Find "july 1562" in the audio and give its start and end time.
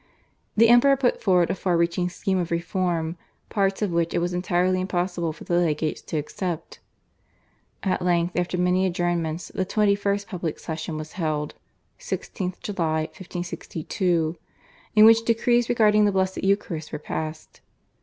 12.61-14.37